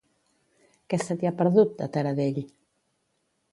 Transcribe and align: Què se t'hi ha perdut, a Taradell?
Què 0.93 0.99
se 1.03 1.17
t'hi 1.19 1.29
ha 1.31 1.33
perdut, 1.43 1.85
a 1.87 1.91
Taradell? 1.99 2.43